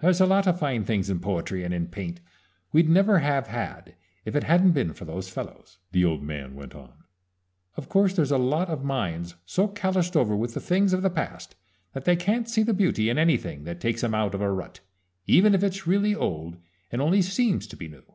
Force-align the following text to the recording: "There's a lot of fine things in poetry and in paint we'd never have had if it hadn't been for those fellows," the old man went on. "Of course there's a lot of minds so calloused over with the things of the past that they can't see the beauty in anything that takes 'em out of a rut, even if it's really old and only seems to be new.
"There's 0.00 0.18
a 0.18 0.24
lot 0.24 0.46
of 0.46 0.58
fine 0.58 0.84
things 0.84 1.10
in 1.10 1.20
poetry 1.20 1.62
and 1.62 1.74
in 1.74 1.88
paint 1.88 2.22
we'd 2.72 2.88
never 2.88 3.18
have 3.18 3.48
had 3.48 3.94
if 4.24 4.34
it 4.34 4.44
hadn't 4.44 4.72
been 4.72 4.94
for 4.94 5.04
those 5.04 5.28
fellows," 5.28 5.76
the 5.92 6.06
old 6.06 6.22
man 6.22 6.54
went 6.54 6.74
on. 6.74 7.04
"Of 7.76 7.86
course 7.90 8.16
there's 8.16 8.30
a 8.30 8.38
lot 8.38 8.70
of 8.70 8.82
minds 8.82 9.34
so 9.44 9.68
calloused 9.68 10.16
over 10.16 10.34
with 10.34 10.54
the 10.54 10.60
things 10.60 10.94
of 10.94 11.02
the 11.02 11.10
past 11.10 11.54
that 11.92 12.06
they 12.06 12.16
can't 12.16 12.48
see 12.48 12.62
the 12.62 12.72
beauty 12.72 13.10
in 13.10 13.18
anything 13.18 13.64
that 13.64 13.78
takes 13.78 14.02
'em 14.02 14.14
out 14.14 14.34
of 14.34 14.40
a 14.40 14.50
rut, 14.50 14.80
even 15.26 15.54
if 15.54 15.62
it's 15.62 15.86
really 15.86 16.14
old 16.14 16.56
and 16.90 17.02
only 17.02 17.20
seems 17.20 17.66
to 17.66 17.76
be 17.76 17.88
new. 17.88 18.14